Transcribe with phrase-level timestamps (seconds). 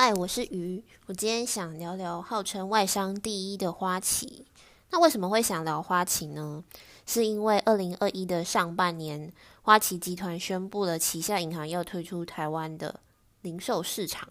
[0.00, 0.84] 嗨，我是鱼。
[1.06, 4.46] 我今天想聊聊号称外商第一的花旗。
[4.90, 6.62] 那为什么会想聊花旗呢？
[7.04, 9.32] 是因为二零二一的上半年，
[9.62, 13.00] 花旗集团宣布了旗下银行要退出台湾的
[13.40, 14.28] 零售市场。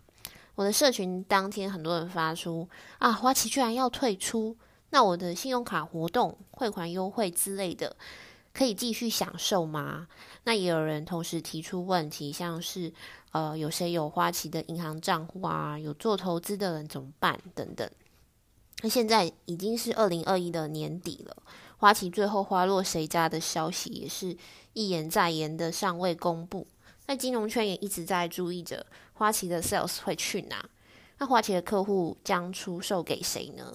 [0.55, 4.55] 我的社群当天，很多人发出啊，花旗居然要退出，
[4.91, 7.93] 那我的信用卡活动、汇款优惠之类的，
[8.57, 10.07] 可以继续享受吗？
[10.45, 12.91] 那也有人同时提出问题，像是。
[13.33, 15.77] 呃，有谁有花旗的银行账户啊？
[15.77, 17.39] 有做投资的人怎么办？
[17.53, 17.87] 等等。
[18.81, 21.37] 那现在已经是二零二一的年底了，
[21.77, 24.35] 花旗最后花落谁家的消息也是
[24.73, 26.65] 一言再言的尚未公布。
[27.05, 30.67] 那金融圈也一直在注意着花旗的 sales 会去哪？
[31.19, 33.71] 那花旗的客户将出售给谁呢？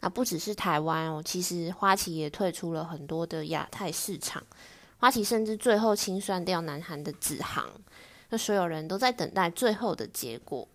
[0.00, 4.42] 那不只是台湾哦，其实花旗也退出了很多的亚太市场。
[4.98, 7.66] 花旗甚至最后清算掉南韩的子航。
[8.30, 10.66] 那所有人都在等待最后的结果，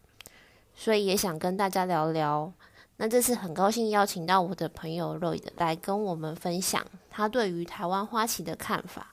[0.75, 2.51] 所以也想跟大家聊聊。
[2.97, 9.07] 那这次很高兴邀请到我的朋友 Roy 来跟我们分享他对于台湾花旗的看法。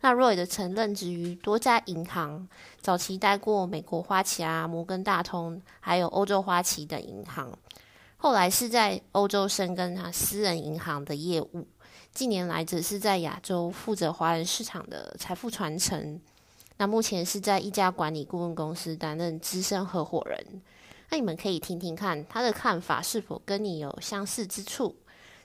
[0.00, 2.48] 那 Roy 的曾任职于多家银行，
[2.80, 7.56] 早期待过美国花旗啊、摩根大通，还有欧洲花旗等银行。
[8.22, 11.66] 后来是在欧洲深耕他私人银行的业务，
[12.14, 16.20] 近年来则是在亚洲负责华人市场的财富传承。
[16.76, 20.62] 那目前是在一家管理顾问公司担任资深合伙人。
[21.10, 24.94] 那你们可以听听看他的看法是否跟你有相似之处。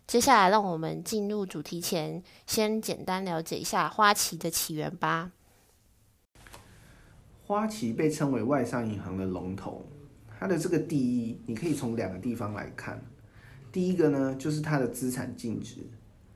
[0.05, 5.31] 接下来，让我们进入主题前，先简单了解一下花旗的起源吧。
[7.47, 9.83] 花旗被称为外商银行的龙头，
[10.39, 13.01] 它的这个第一，你可以从两个地方来看。
[13.71, 15.77] 第一个呢，就是它的资产净值，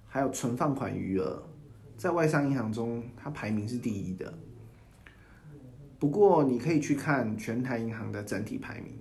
[0.07, 1.41] 还有存放款余额，
[1.97, 4.33] 在外商银行中，它排名是第一的。
[5.99, 8.93] 不过，你可以去看全台银行的整体排名，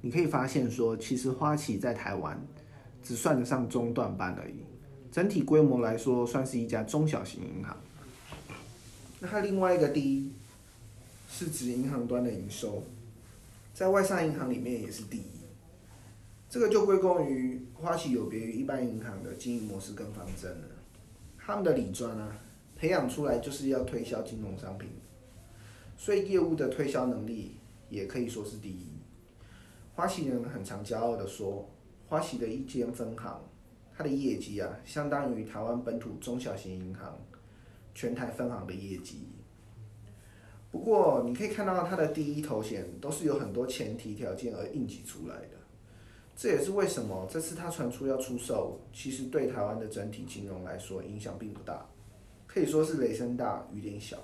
[0.00, 2.40] 你可以发现说，其实花旗在台湾
[3.02, 4.64] 只算得上中段班而已，
[5.12, 7.76] 整体规模来说，算是一家中小型银行。
[9.20, 10.32] 那它另外一个第一，
[11.28, 12.82] 是指银行端的营收，
[13.80, 15.40] 在外商银行里面也是第一。
[16.50, 20.68] 这个就归功于花旗有别于一般银行的经营模式跟方针了，
[21.38, 22.36] 他们的理专啊，
[22.76, 24.90] 培养出来就是要推销金融商品。
[25.96, 27.56] 所以业务的推销能力
[27.88, 28.98] 也可以说是第一。
[29.94, 31.66] 花旗人很常骄傲的说，
[32.06, 33.42] 花旗的一间分行，
[33.96, 37.18] 它的业绩啊，相当于台湾本土中小型银行
[37.94, 39.28] 全台分行的业绩。
[40.70, 45.56] 不过你可以看到它的第一头衔都是有很多前提条件而应急出来的，
[46.36, 51.84] 这也是为什么这次它传出要出售，其实对台湾的整体金融来说影响并不大，
[52.46, 54.16] 可以说是雷声大雨点小。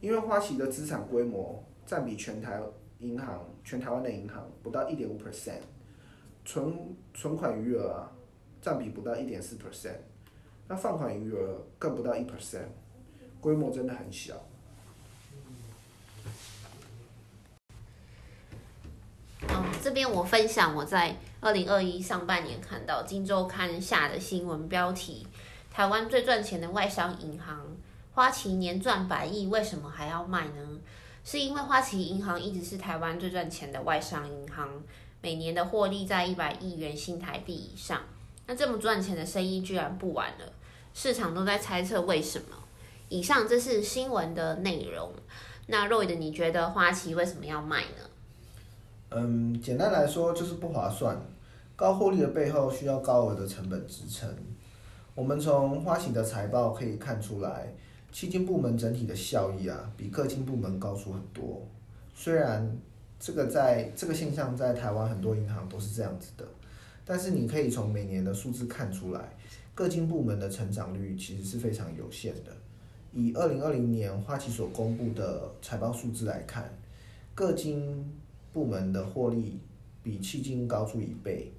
[0.00, 2.60] 因为花旗的资产规模占比全台
[2.98, 5.60] 银行、全台湾的银行不到一点五 percent，
[6.44, 8.12] 存存款余额啊
[8.60, 9.96] 占比不到一点四 percent，
[10.68, 12.68] 那放款余额更不到一 percent，
[13.40, 14.34] 规模真的很小。
[19.48, 25.24] 嗯，这边我分享我在二零二一上半年看到《金周刊》下的新闻标题：
[25.70, 27.64] 台湾最赚钱的外商银行。
[28.12, 30.80] 花旗年赚百亿，为什么还要卖呢？
[31.22, 34.68] 是因为花旗银行一直是台湾最赚钱的外商银行，
[35.22, 38.02] 每年的获利在一百亿元新台币以上。
[38.46, 40.52] 那这么赚钱的生意居然不玩了，
[40.94, 42.56] 市场都在猜测为什么。
[43.08, 45.12] 以上这是新闻的内容。
[45.68, 48.10] 那 Roy 的，你觉得花旗为什么要卖呢？
[49.10, 51.20] 嗯，简单来说就是不划算。
[51.74, 54.28] 高获利的背后需要高额的成本支撑。
[55.14, 57.72] 我们从花旗的财报可以看出来。
[58.12, 61.60] 基金部门整体的效益啊，比各金部门高出很多。
[62.14, 62.74] 虽然
[63.20, 66.46] 这个在这个现象在台湾很多银行都是这样子的，
[67.04, 69.20] 但是你可以从每年的数字看出来，
[69.74, 72.52] 各金部门的成长率其实是非常有限的。
[73.12, 76.70] 以二零二零年花旗所公布的财报数字来看，
[77.34, 78.10] 各金
[78.56, 79.60] 部门的获利
[80.02, 81.52] 比迄金高出一倍，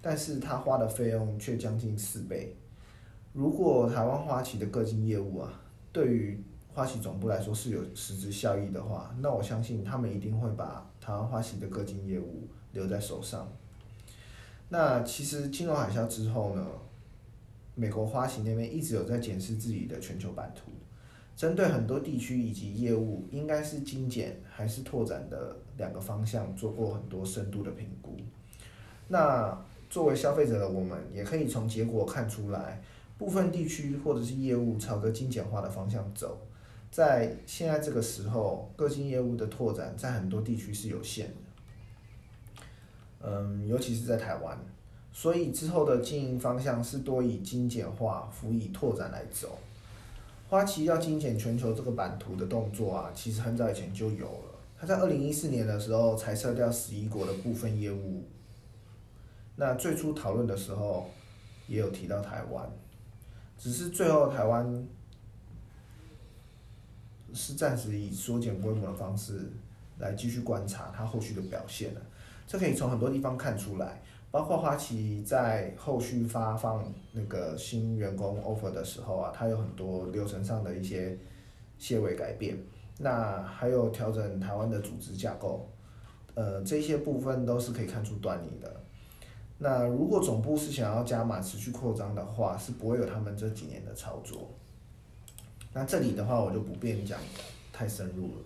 [0.00, 2.56] 但是他花的费用却将近四倍。
[3.34, 5.60] 如果台湾花旗的各金业务啊，
[5.92, 6.42] 对于
[6.72, 13.46] 花旗总部来说是有实质效益的话，那我相信他们一定会把台湾花旗的各金业务留在手上。
[14.70, 16.66] 那其实金融海啸之后呢，
[17.74, 20.72] 美国花旗那边一直有在检视自己的全球版图，
[21.38, 28.16] 针对很多地区以及业务，应该是精简还是拓展的两个方向，做过很多深度的评估。
[29.06, 29.56] 那
[29.88, 32.82] 作为消费者的我们，也可以从结果看出来。
[33.16, 36.40] 部分地区或者是业务朝着精简化的方向走，
[36.90, 41.34] 在现在这个时候，个金业务的拓展在很多地区是有限的。
[43.20, 44.58] 嗯，尤其是在台湾，
[45.12, 49.56] 所以之后的经营方向是多以精简化、辅以拓展来走。
[50.48, 54.54] 花旗要精简全球这个版图的动作啊，其实很早以前就有了。
[54.80, 58.26] 他在二零一四年的时候裁撤掉十一国的部分业务。
[59.56, 61.10] 那最初讨论的时候
[61.66, 62.66] 也有提到台湾，
[63.58, 64.86] 只是最后台湾
[67.34, 69.50] 是暂时以缩减规模的方式
[69.98, 72.00] 来继续观察它后续的表现了。
[72.46, 74.00] 这可以从很多地方看出来。
[74.30, 81.16] 包括花旗在后续发放那个新员工 offer 的时候啊，它有很多流程上的一些
[81.78, 82.58] 些微改变，
[82.98, 85.66] 那还有调整台湾的组织架构，
[86.34, 88.80] 呃，这些部分都是可以看出端倪的。
[89.56, 94.50] 那如果总部是想要加码持续扩张的话，是不会有他们这几年的操作。
[95.72, 97.18] 那这里的话，我就不便讲
[97.72, 98.42] 太深入了。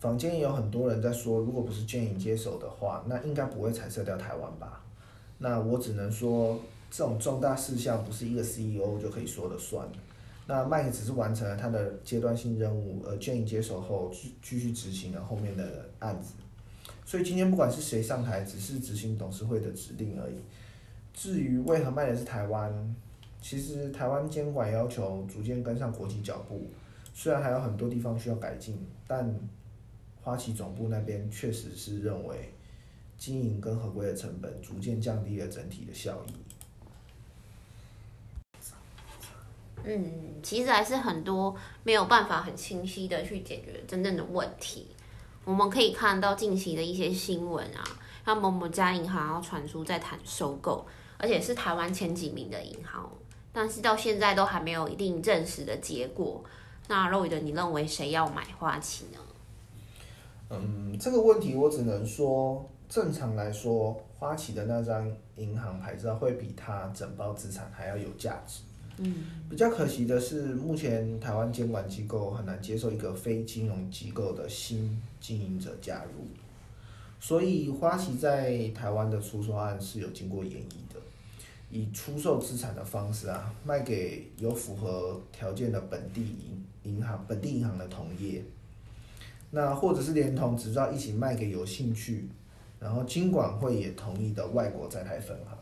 [0.00, 4.80] 坊间也有很多人在说，如果不是建营接手的话，那应该不会裁撤掉台湾吧？
[5.38, 6.56] 那我只能说，
[6.88, 9.88] 这种重大事项不是一个 CEO 就可以说了算。
[10.46, 16.34] 那麦克只是完成了他的阶段性任务，而建营接手后继继续执行了后面的案子。
[17.04, 20.36] 所以今天不管是谁上台，只是执行董事会的指令而已。
[21.12, 22.94] 至于为何卖的是台湾，
[23.42, 26.62] 其实台湾监管要求逐渐跟上国际脚步，
[27.12, 28.78] 虽然还有很多地方需要改进，
[29.08, 29.34] 但。
[30.28, 32.52] 花旗总部那边确实是认为，
[33.16, 36.34] 经营跟合规的成本逐渐降低了整体的效益。
[39.84, 44.88] 嗯，其实还是很多没有办法很清晰的去解决真正的问题。
[45.46, 47.82] 我们可以看到近期的一些新闻啊，
[48.26, 50.86] 像某某家银行要传出在谈收购，
[51.16, 53.10] 而且是台湾前几名的银行，
[53.50, 56.44] 但是到现在都还没有一定证实的结果。
[56.86, 59.18] 那肉宇的，你认为谁要买花旗呢？
[60.50, 68.62] 嗯，这个问题我只能说，正常来说，花旗的那张银行牌照会比它整包资产还要有价值。
[68.96, 76.26] 嗯，比较可惜的是，目前台湾监管机构很难接受一个非金融机构的新经营者加入，
[77.20, 80.98] 所以花旗在台湾的出售案是有经过演绎的，
[81.70, 88.42] 以出售资产的方式啊，卖给有符合条件的本地银银行、本地银行的同业。
[89.50, 92.28] 那或者是连同执照一起卖给有兴趣，
[92.78, 95.58] 然后金管会也同意的外国在台分行。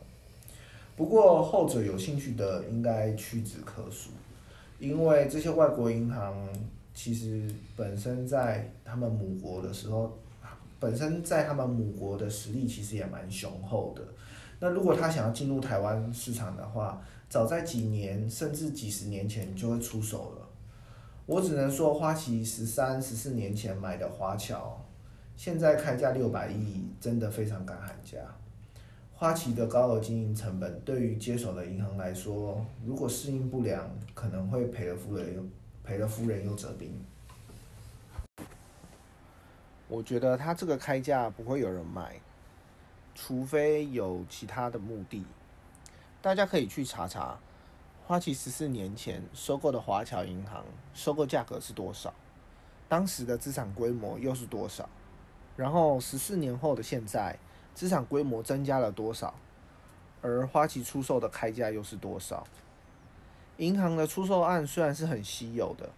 [0.97, 4.11] 不过后者有兴趣的应该屈指可数，
[4.79, 6.35] 因为这些外国银行
[6.95, 10.19] 其实本身在他们母国的时候，
[10.81, 14.03] 本身在他们母国的实力其实也蛮雄厚的。
[14.59, 20.46] 那如果他想要进入台湾市场的话，早在几年甚至几十年前就会出手了。
[21.27, 24.81] 我只能说，花旗十三、十四年前买的华侨，
[25.37, 28.19] 现在开价六百亿，真的非常敢喊价。
[29.13, 35.45] 花旗的高额经营成本，对于接手的银行来说，如果适应不良，可能会赔了夫人又
[35.83, 36.95] 赔了夫人又折兵。
[39.89, 42.21] 我觉得他这个开价不会有人买，
[43.17, 45.25] 除非有其他的目的。
[46.23, 47.37] 大家可以去查查。
[48.07, 50.65] 花旗十四年前收购的华侨银行，
[50.95, 52.15] 收购价格是多少？
[52.89, 54.89] 当时的资产规模又是多少？
[55.57, 57.37] 然后十四年后的现在，
[57.75, 59.35] 资产规模增加了多少？
[60.23, 62.47] 而花旗出售的开价又是多少？
[63.57, 65.91] 银行的出售案虽然是很稀有的，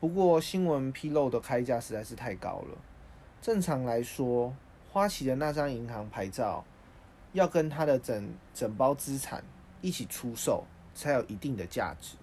[0.00, 2.78] 不过新闻披露的开价实在是太高了。
[3.42, 4.54] 正常来说，
[4.90, 6.64] 花旗的那张银行牌照
[7.34, 9.44] 要跟它的整整包资产
[9.82, 10.64] 一起出售。
[10.94, 12.16] 才有一定的价值。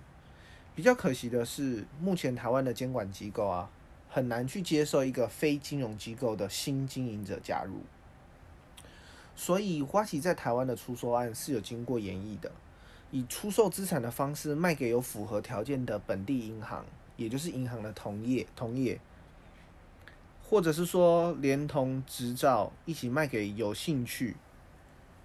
[0.73, 3.69] 比较可惜的是，目前台湾的监管机构啊，
[4.09, 7.81] 很难去接受一个非金融机构的新经营者加入。
[9.35, 12.51] 所以，花旗在台湾的出售案是有经过演绎的，
[13.11, 16.85] 以出售资产的方式卖给有符合条件的本地银行，
[17.17, 18.99] 也就是银行的同业同业，
[20.43, 24.35] 或者是说连同执照一起卖给有兴趣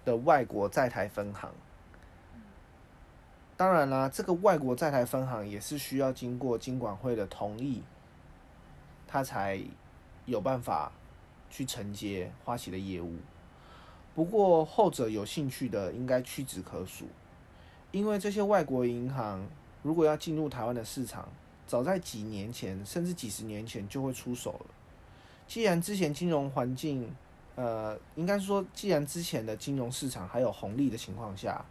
[0.03, 1.53] 的外国在台分行。
[3.57, 7.81] 当然啦，这个外国在台分行也是需要经过金管会的同意，
[9.07, 9.59] 他才
[10.27, 10.91] 有办法
[11.49, 13.15] 去承接花旗的业务。
[14.13, 17.07] 不过后者有兴趣的应该屈指可数，
[17.91, 19.43] 因为这些外国银行
[19.81, 21.27] 如果要进入台湾的市场，
[21.65, 24.65] 早在几年前甚至几十年前就会出手了。
[25.47, 27.11] 既然之前金融环境，
[27.55, 31.65] 呃，应该说既然之前的金融市场还有红利的情况下。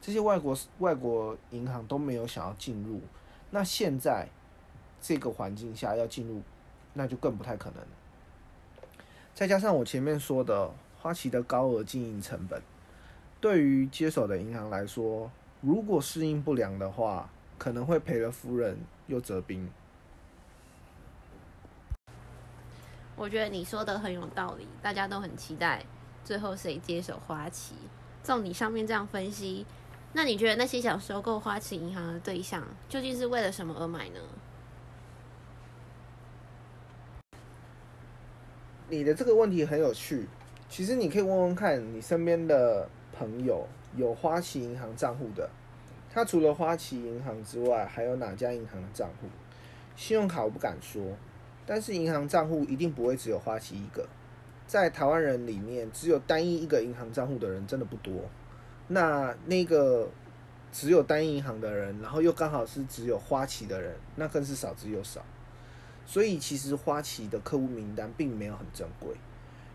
[0.00, 3.00] 这些外国外国银行都没有想要进入，
[3.50, 4.28] 那现在
[5.00, 6.40] 这个环境下要进入，
[6.94, 7.84] 那就更不太可能。
[9.34, 12.62] 再加上我前面说的，花旗的高额经营成本，
[13.40, 15.30] 对于接手的银行来说，
[15.60, 19.70] 如果适应不良的话，可能会赔了夫人又折兵。
[23.16, 25.84] 我觉得你说的很有道理，大家都很期待
[26.24, 27.74] 最后谁接手花旗。
[28.22, 29.64] 照你上面这样分析，
[30.12, 34.20] 那你觉得那些想收购花旗银行的对象，究竟是为了什么而买呢？
[38.88, 40.26] 你的这个问题很有趣，
[40.68, 45.48] 其实你可以问问看你身边的朋友有花旗银行账户的，
[46.12, 49.28] 他除了花旗银行之外，还有哪家银行的账户？
[49.94, 51.16] 信用卡我不敢说，
[51.64, 54.08] 但是银行账户一定不会只有花旗一个。
[54.66, 58.12] 在台湾人里面，只有单一一个银行账户的人真的不多。
[58.92, 60.08] 那那个
[60.72, 65.24] 只有单一银行的人，然后又刚好是只有花旗的人，那更是少之又少。
[66.04, 69.14] 所以其实花旗的客户名单并没有很珍贵。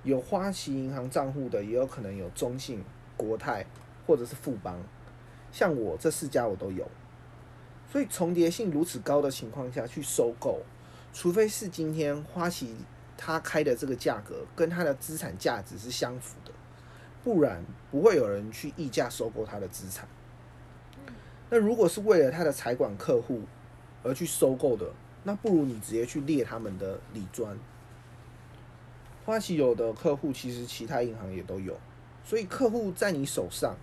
[0.04, 2.84] 有花旗银行账户的，也有可能有中信、
[3.16, 3.66] 国泰
[4.06, 4.78] 或者是富邦。
[5.52, 6.86] 像我这四家我都有。
[7.90, 10.60] 所以重叠性如此高的情况下去收购，
[11.14, 12.76] 除非是今天花旗。
[13.18, 16.36] 他开的这个价格跟他的资产价值是相符，
[17.26, 20.08] 不然不会有人去溢价收购他的资产。
[21.50, 23.42] 那如果是为了他的财管客户
[24.02, 24.90] 而去收购的，
[25.24, 27.60] 那不如你直接去列他们的理专。
[29.26, 31.78] 花旗有的客户其实其他银行也都有，
[32.24, 33.76] 所以客户在你手上，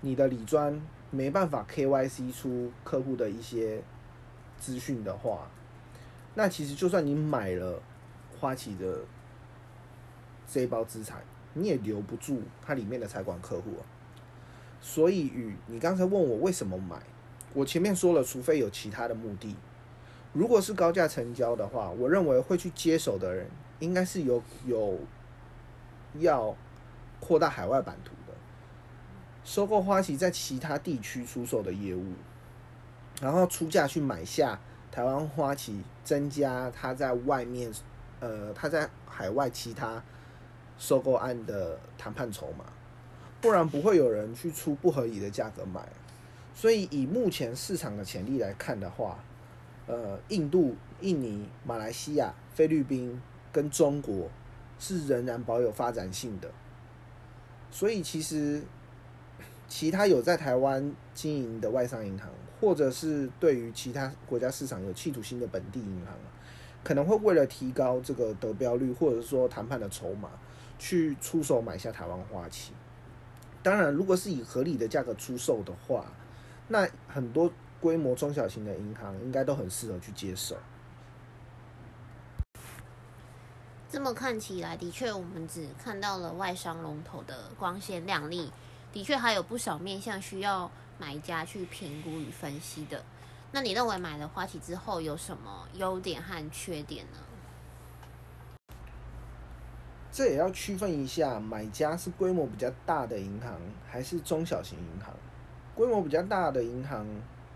[0.00, 3.82] 你的理专没办法 KYC 出客户的一些
[4.58, 5.50] 资讯的话，
[6.34, 7.82] 那其实就算你买了。
[8.40, 8.98] 花旗的
[10.46, 11.22] 这一包资产，
[11.54, 13.82] 你也留不住它里面的财管客户啊。
[14.80, 16.96] 所以，与你刚才问我为什么买，
[17.54, 19.56] 我前面说了，除非有其他的目的。
[20.32, 24.98] 如果是高价成交的话，我认为会去接手的人，应该是有有
[26.18, 26.54] 要
[27.18, 28.34] 扩大海外版图的，
[29.44, 32.12] 收购花旗在其他地区出售的业务，
[33.22, 34.60] 然后出价去买下
[34.92, 37.72] 台湾花旗，增加它在外面。
[38.20, 40.02] 呃，他在海外其他
[40.84, 42.66] 收购案的谈判筹码，
[43.40, 45.88] 不然不会有人去出不合理的价格买。
[46.54, 49.24] 所以以目前市场的潜力来看的话，
[49.86, 53.18] 呃，印度、印尼、马来西亚、菲律宾
[53.50, 54.28] 跟中国
[54.78, 56.50] 是仍然保有发展性的。
[57.70, 58.62] 所以其实
[59.66, 62.28] 其他有在台湾经营的外商银行，
[62.60, 66.14] 或者是对于其他国家市场有企图心的本地银行。
[66.84, 70.28] 可能会为了提高这个得标率，或者说谈判的筹码，
[70.78, 72.72] 去出手买下台湾花旗。
[73.62, 76.04] 当然，如果是以合理的价格出售的话，
[76.68, 77.50] 那很多
[77.80, 80.56] 规模中小型的银行应该都很适合去接手。
[83.90, 88.50] 这么看起来，的确，我们只看到了外商龙头的光鲜亮丽，
[88.92, 93.04] 的确还有不少面向需要买家去评估与分析的。
[93.52, 97.18] 那你认为买了花旗之后有什么优点和缺点呢？
[100.14, 105.12] 这也要区分一下，买家是规模比较大的银行还是中小型银行。
[105.74, 107.04] 规模比较大的银行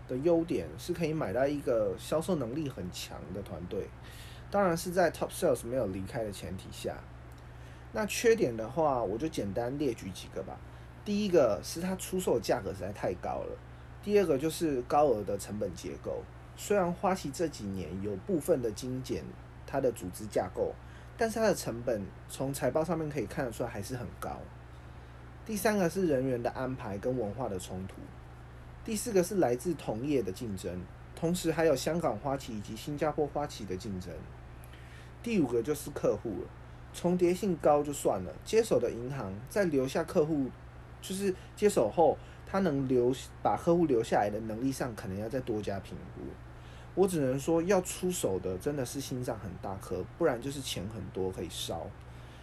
[0.09, 3.87] 的优点是可以买到一个销售能力很强的团队，
[4.51, 6.97] 当然是在 Top Sales 没有离开的前提下。
[7.93, 10.59] 那缺点的话，我就简单列举几个吧。
[11.05, 13.57] 第一个是它出售价格实在太高了。
[14.03, 16.21] 第二个就是高额的成本结构，
[16.57, 19.23] 虽然花旗这几年有部分的精简
[19.65, 20.75] 它的组织架构，
[21.19, 24.37] 但是它的成本从财报上面可以看得出来还是很高。
[25.45, 27.95] 第三个是人员的安排跟文化的冲突，
[28.85, 30.81] 第四个是来自同业的竞争，
[31.15, 34.13] 同时还有香港花旗以及新加坡花旗的竞争。
[35.21, 36.47] 第五个就是客户了，
[36.93, 40.49] 重叠性高就算了，接手的银行在留下客户，
[41.01, 42.17] 就是接手后。
[42.51, 46.21] 他能留把客户留下来的能力上，可能要再多加评估。
[46.95, 51.87] 我只能说，要出手的真的是心脏很大颗，不然就是钱很多可以烧。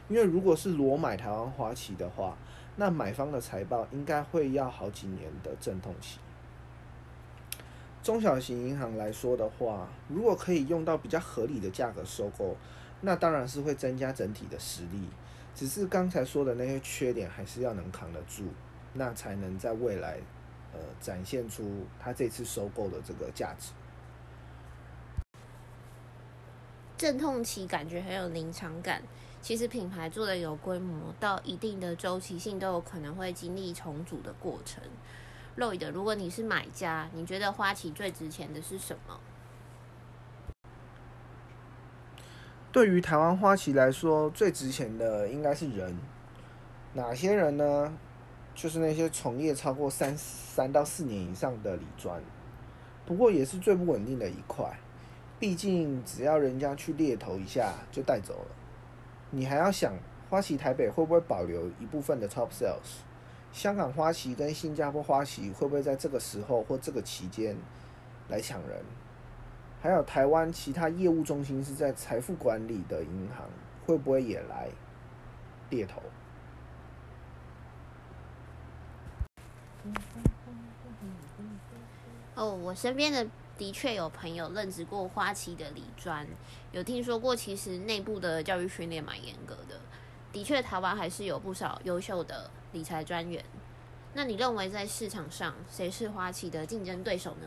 [0.08, 2.36] 因为如果是裸买台湾花旗的话，
[2.76, 6.18] 那买方的财报应该会要好几年的阵痛期。
[8.02, 12.56] 中小型银行来说的话，如果可以用到比较合理的价格收购，
[13.00, 15.08] 那当然是会增加整体的实力。
[15.54, 18.44] 只是刚才说的那些缺点，还是要能扛得住。
[18.98, 20.18] 那才能在未来，
[20.72, 23.72] 呃，展现出它这次收购的这个价值。
[26.96, 29.02] 阵痛期感觉很有临场感。
[29.42, 34.82] 其实品牌做的有规模，到一定的周期性都有可能会经历重组的过程。
[35.56, 39.20] Lloyd，如果你是买家，你觉得花旗最值钱的是什么？
[42.72, 45.96] 对于台湾花旗来说，最值钱的应该是人。
[46.94, 47.96] 哪些人呢？
[48.54, 52.20] 就是那些从业超过三三到四年以上的理专，
[53.04, 54.78] 不过也是最不稳定的一块。
[55.38, 58.56] 毕竟只要人家去猎头一下就带走了，
[59.30, 59.92] 你还要想
[60.30, 63.02] 花旗台北会不会保留一部分的 top sales？
[63.52, 67.56] 香港花旗跟新加坡花旗会不会在这个时候或这个期间
[68.28, 68.82] 来抢人？
[69.82, 73.46] 还有台湾其他业务中心是在财富管理的银行，
[73.86, 74.68] 会不会也来
[75.70, 76.02] 猎头？
[82.34, 83.26] 哦，我身边的
[83.58, 86.26] 的确有朋友任职过花旗的理专，
[86.72, 89.80] 有听说过，其实内部的教育训练蛮严格的。
[90.32, 93.42] 的确，台湾还是有不少优秀的理财专员。
[94.12, 97.46] 那你认为在市场上谁是花旗的竞争对手呢？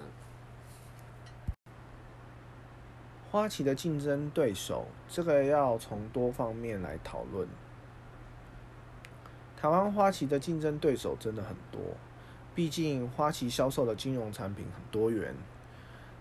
[3.31, 7.47] 花旗的竞争对手，这个要从多方面来讨论。
[9.55, 11.79] 台湾花旗的竞争对手真的很多。
[12.55, 15.35] 毕竟花旗销售的金融产品很多元，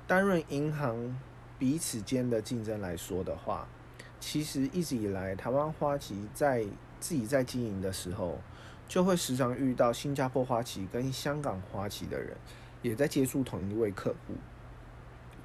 [0.08, 1.14] 担任银行
[1.58, 3.68] 彼此间的竞争来说的话，
[4.18, 6.64] 其实一直以来台湾花旗在
[6.98, 8.38] 自己在经营的时候，
[8.88, 12.34] 就会时常遇到新加坡花旗跟香港花旗的人，
[12.80, 14.32] 也在接触同一位客户。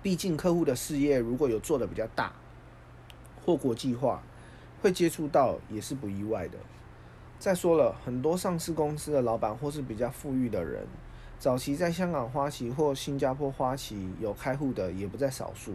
[0.01, 2.31] 毕竟客户的事业如果有做的比较大
[3.45, 4.23] 或国际化，
[4.81, 6.57] 会接触到也是不意外的。
[7.37, 10.87] 再说了很多上市公司的老板或是比较富裕的人，
[11.43, 15.73] 早期在香港花旗或新加坡花旗有开户的也不在少数。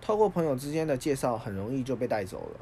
[0.00, 2.60] 透过朋友之间的介绍，很容易就被带走了。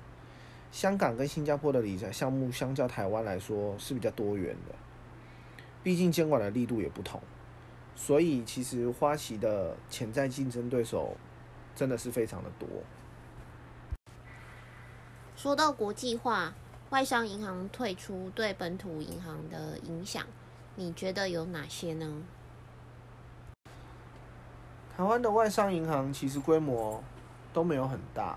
[0.73, 4.75] 香港跟新加坡的理财项目相较台湾来说是比较多元的，
[5.83, 7.21] 毕竟监管的力度也不同，
[7.95, 11.15] 所以其实花旗的潜在竞争对手
[11.77, 12.67] 真的是非常的多。
[15.37, 16.55] 说到国际化。
[16.91, 20.25] 外商银行退出对本土银行的影响，
[20.77, 22.23] 你觉得有哪些呢？
[24.97, 27.01] 台湾的外商银行其实规模
[27.53, 28.37] 都没有很大，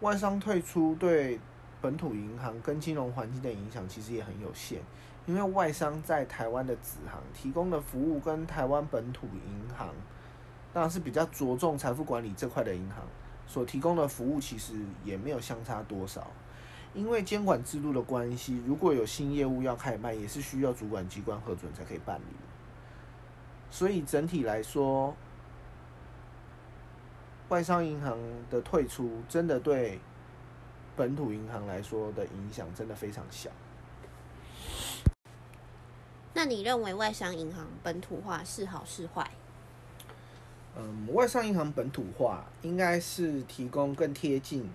[0.00, 1.40] 外商退出对
[1.80, 4.82] 本土银行跟金融环境的影响其实也很有限，
[5.24, 9.88] 因为外商在台湾的子行提供的服务跟台湾本土银行
[10.74, 13.02] 当然是比较着重财富管理这块的银行
[13.46, 14.74] 所提供的服务，其实
[15.04, 16.26] 也没有相差多少。
[16.92, 22.34] 因为监管制度的关系，如果有新业务要开办，也是需要主管机关核准才可以办理。
[23.70, 25.14] 所以整体来说，
[27.48, 28.18] 外商银行
[28.50, 30.00] 的退出，真的对
[30.96, 33.50] 本土银行来说的影响真的非常小。
[36.34, 39.30] 那你认为外商银行本土化是好是坏？
[40.76, 44.68] 嗯，外商银行本土化应该是提供更贴近。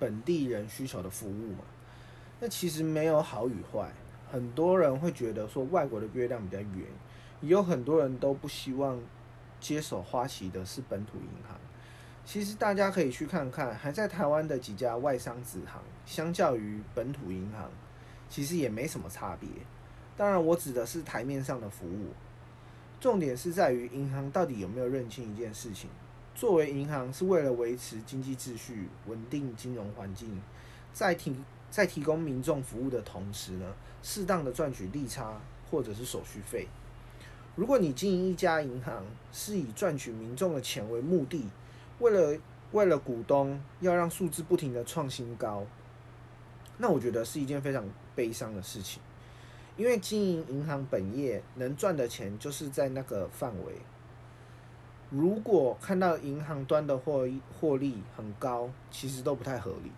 [0.00, 1.58] 本地人需求的服务嘛，
[2.40, 3.92] 那其实没有好与坏。
[4.32, 6.86] 很多人会觉得说外国的月亮比较圆，
[7.40, 8.98] 也有很多人都不希望
[9.60, 11.56] 接手花旗的是本土银行。
[12.24, 17.70] 其实大家可以去看看，还在台湾的几家外商子行，相较于本土银行，
[18.28, 19.48] 其实也没什么差别。
[20.16, 22.08] 当然，我指的是台面上的服务，
[23.00, 25.90] 重点是在于银行到底有没有认清一件事情。
[26.40, 30.40] 作为银行，是为了维持经济秩序、稳定金融环境，
[30.90, 31.36] 在提
[31.70, 35.38] 在提供民众服务的同时呢，适当的赚取利差
[35.70, 36.66] 或者是手续费。
[37.56, 41.46] 如果你经营一家银行是以赚取民众的钱为目的，
[41.98, 42.40] 为了
[42.72, 45.66] 为了股东要让数字不停的创新高，
[46.78, 49.02] 那我觉得是一件非常悲伤的事情。
[49.76, 53.74] 因为经营银行本业能赚的钱就是在那个范围。
[55.10, 59.90] 如果看到银行端的获获利很高，其实都不太合理，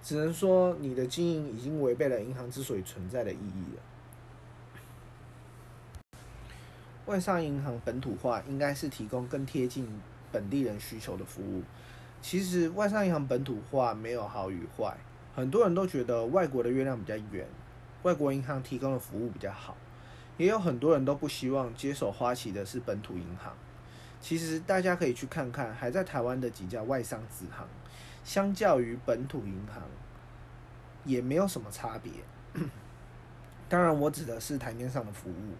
[0.00, 3.82] 只能说你的经营已经违背了银行之所以存在的意义了。
[7.06, 9.88] 外商银行本土化应该是提供更贴近
[10.30, 11.64] 本地人需求的服务。
[12.22, 14.96] 其实外商银行本土化没有好与坏，
[15.34, 17.44] 很多人都觉得外国的月亮比较圆，
[18.04, 19.76] 外国银行提供的服务比较好，
[20.36, 23.52] 也有很多人都不希望接手花旗的是本土银行。
[24.20, 27.66] 其实大家可以去看看，还在台湾的几家外商子行，
[28.22, 29.82] 相较于本土银行，
[31.04, 32.12] 也没有什么差别。
[33.68, 35.54] 当然，我指的是台面上的服务。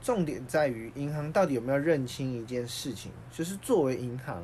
[0.00, 4.42] 重点在于银行到底有没有认清一件事情，就是作为银行，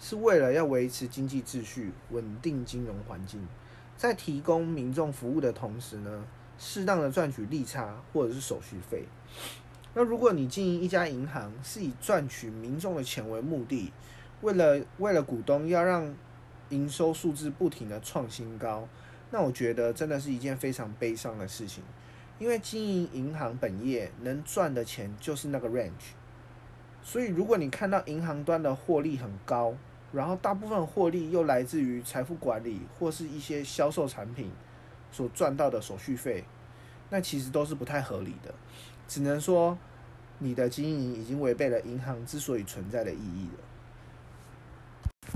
[0.00, 3.46] 是为了要维持经济秩序、稳定金融环境，
[3.96, 6.24] 在提供民众服务的同时呢，
[6.58, 9.04] 适当的赚取利差或者是手续费。
[9.94, 13.92] 那如果你经营一家银行是以赚取民众的钱为目的，
[14.40, 16.14] 为了为了股东要让
[16.70, 18.88] 营收数字不停的创新高，
[19.30, 21.84] 那我觉得真的是一件非常悲伤的事情，
[22.38, 26.14] 因为经营银行本业能赚的钱就是那个 range，
[27.02, 29.74] 所以如果你看到银行端的获利很高，
[30.10, 34.50] 然后大部分获利又来自于财富管理或是一些销售产品
[35.10, 36.44] 所赚到的手续费，
[37.10, 38.54] 那其实都是不太合理的，
[39.12, 39.76] 只能说
[40.38, 45.28] 你的经营已经违背了银行之所以存在的意义了。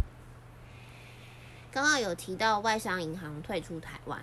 [1.71, 4.23] 刚刚有提到外商银行退出台湾，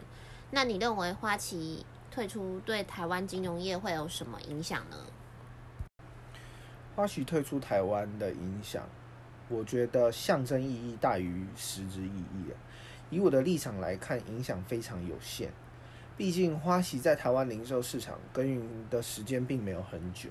[0.49, 4.97] 那你认为花旗退出对台湾金融业会有什么影响呢？
[6.95, 8.89] 花旗退出台湾的影响，
[9.49, 12.45] 我觉得象征意义大于实质意义
[13.11, 15.53] 以我的立场来看，影响非常有限。
[16.15, 20.29] 毕竟花旗在台湾零售市场耕耘的时间并没有很久，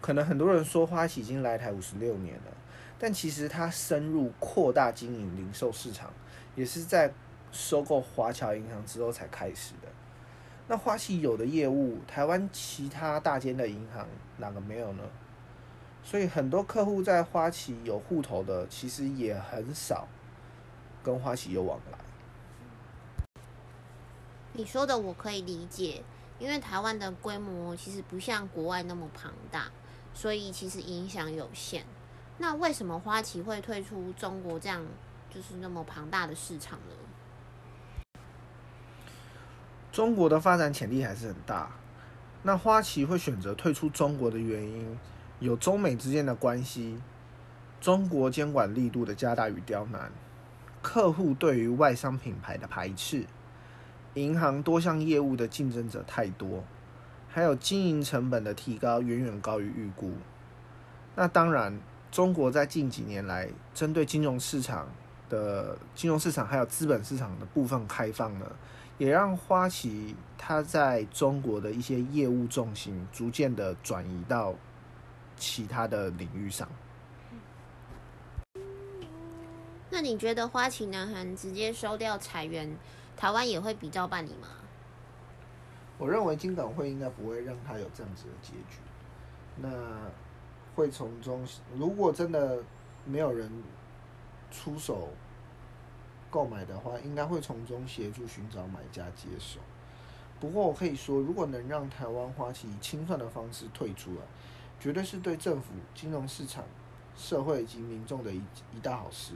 [0.00, 2.52] 可能很多人说花旗已经来台五十六年了，
[2.98, 6.12] 但其实它深入扩大经营零售市场。
[6.54, 7.12] 也是在
[7.52, 9.88] 收购华侨银行之后才开始的。
[10.66, 15.02] 那花旗有的业务，台湾其他大间的银行哪个没有呢？
[16.02, 20.08] 所以很多客户在花旗有户头的，其实也很少
[21.02, 21.95] 跟花旗有往来。
[24.56, 26.02] 你说的我可以理解，
[26.38, 29.70] 因为台湾的规模其实不像国外那么庞大，
[30.14, 31.84] 所以其实影响有限。
[32.38, 34.82] 那为什么花旗会退出中国这样？
[35.28, 38.18] 就是那么庞大的市场了。
[39.92, 41.70] 中国的发展潜力还是很大。
[42.42, 44.98] 那花旗会选择退出中国的原因，
[45.40, 46.98] 有中美之间的关系，
[47.78, 50.10] 中国监管力度的加大与刁难，
[50.80, 53.26] 客户对于外商品牌的排斥，
[54.16, 56.64] 银行多项业务的竞争者太多，
[57.28, 60.12] 还有经营成本的提高远远高于预估。
[61.14, 61.78] 那当然，
[62.10, 64.88] 中国在近几年来针对金融市场。
[65.28, 68.46] 的金融市场还有资本市场的部分开放呢，
[68.96, 74.54] 也让花旗它在中国的一些业务重心逐渐的转移到
[75.36, 76.68] 其他的领域上。
[79.90, 82.76] 那你觉得花旗南韩直接收掉裁员，
[83.16, 84.48] 台湾也会比照办理吗？
[85.98, 88.78] 我认为金管会应该不会让他有这样子的结局。
[89.56, 89.70] 那
[90.74, 92.62] 会从中，如果真的
[93.04, 93.50] 没有人。
[94.48, 95.08] 出手
[96.30, 99.58] 购买的话，应该会从中协助寻找买家接手。
[100.40, 104.20] 不过我可以说，如果能让台湾花旗以清算的方式退出了，
[104.78, 106.64] 绝对是对政府、金融市场、
[107.16, 108.40] 社会以及民众的一
[108.72, 109.34] 一大好事。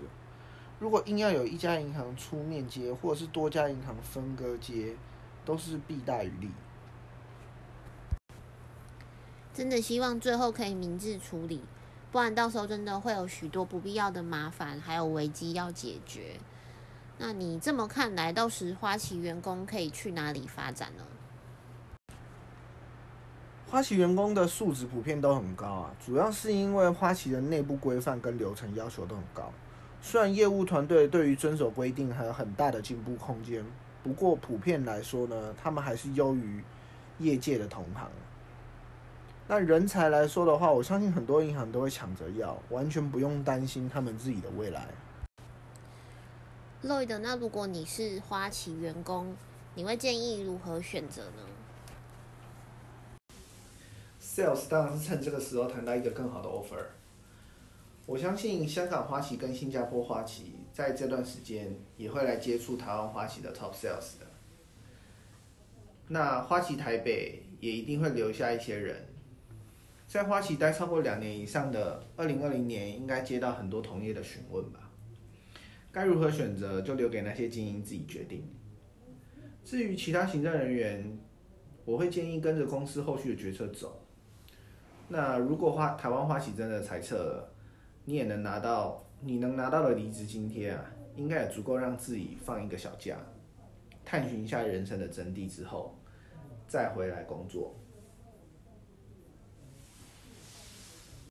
[0.80, 4.96] 如果硬要有一家银行出面接，或者是多家银行分割接，
[5.44, 6.50] 都是弊大于利。
[9.52, 11.60] 真的希望最后可以明智处理。
[12.10, 16.40] 不然到时候真的会有许多不必要的麻烦，还有危机要解决。
[17.18, 21.04] 那你这么看来，到时花旗员工可以去哪里发展呢？
[23.70, 29.52] 花旗员工的素质普遍都很高啊，主要是因为花旗的内部规范跟流程要求都很高。
[30.02, 33.64] 虽然业务团队对于遵守规定还有很大的进步空间，
[34.02, 36.64] 不过普遍来说呢，他们还是优于
[37.18, 38.10] 业界的同行。
[39.46, 44.88] 那人才来说的话，我相信很多银行都会抢着要，完全不用担心他们自己的未来。
[46.82, 49.36] Lloyd，那如果你是花旗员工，
[49.74, 51.42] 你会建议如何选择呢
[54.22, 56.86] ？Sales 当然是趁这个时候谈到一个更好的 offer。
[58.10, 64.26] 我相信香港花旗跟新加坡花旗在这段时间也会来接触台湾花旗的 Top Sales 的。
[66.08, 69.06] 那花旗台北也一定会留下一些人。
[70.08, 74.90] 在花旗待超过两年以上的，二零二零年应该接到很多同业的询问吧？
[75.92, 78.42] 该如何选择，就留给那些精英自己决定。
[79.64, 81.16] 至于其他行政人员，
[81.84, 84.04] 我会建议跟着公司后续的决策走。
[85.06, 87.54] 那如果花台湾花旗真的裁撤了，
[88.10, 93.16] 你也能拿到你能拿到的离职津贴啊，应该也足够让自己放一个小假，
[94.04, 95.96] 探寻一下人生的真谛之后，
[96.66, 97.72] 再回来工作。